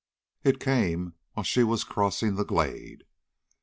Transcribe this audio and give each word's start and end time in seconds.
It 0.43 0.59
came 0.59 1.13
while 1.33 1.43
she 1.43 1.63
was 1.63 1.83
crossing 1.83 2.33
the 2.33 2.43
glade. 2.43 3.03